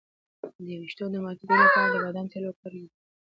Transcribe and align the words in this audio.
د 0.65 0.67
ویښتو 0.81 1.05
د 1.13 1.15
ماتیدو 1.23 1.55
لپاره 1.63 1.87
د 1.93 1.95
بادام 2.03 2.27
تېل 2.31 2.43
وکاروئ 2.47 2.85